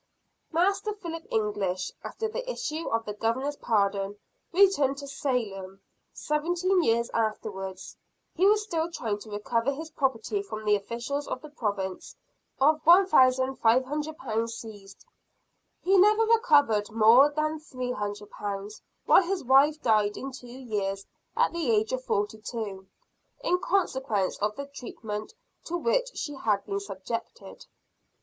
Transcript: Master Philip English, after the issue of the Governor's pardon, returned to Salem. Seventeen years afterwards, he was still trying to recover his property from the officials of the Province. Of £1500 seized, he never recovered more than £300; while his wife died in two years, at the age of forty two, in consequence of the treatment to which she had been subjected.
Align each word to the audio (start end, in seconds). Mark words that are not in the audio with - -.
Master 0.51 0.93
Philip 0.95 1.27
English, 1.29 1.91
after 2.03 2.27
the 2.27 2.49
issue 2.51 2.89
of 2.89 3.05
the 3.05 3.13
Governor's 3.13 3.57
pardon, 3.57 4.17
returned 4.51 4.97
to 4.97 5.07
Salem. 5.07 5.79
Seventeen 6.11 6.81
years 6.81 7.11
afterwards, 7.11 7.95
he 8.33 8.47
was 8.47 8.63
still 8.63 8.89
trying 8.89 9.19
to 9.19 9.29
recover 9.29 9.71
his 9.71 9.91
property 9.91 10.41
from 10.41 10.65
the 10.65 10.75
officials 10.75 11.27
of 11.27 11.39
the 11.43 11.51
Province. 11.51 12.15
Of 12.59 12.83
£1500 12.83 14.49
seized, 14.49 15.05
he 15.83 15.99
never 15.99 16.23
recovered 16.23 16.89
more 16.89 17.29
than 17.29 17.59
£300; 17.59 18.81
while 19.05 19.21
his 19.21 19.43
wife 19.43 19.79
died 19.83 20.17
in 20.17 20.31
two 20.31 20.47
years, 20.47 21.05
at 21.37 21.53
the 21.53 21.69
age 21.69 21.93
of 21.93 22.03
forty 22.03 22.41
two, 22.41 22.87
in 23.43 23.59
consequence 23.59 24.35
of 24.39 24.55
the 24.55 24.65
treatment 24.65 25.35
to 25.65 25.77
which 25.77 26.09
she 26.17 26.33
had 26.33 26.65
been 26.65 26.79
subjected. 26.79 27.67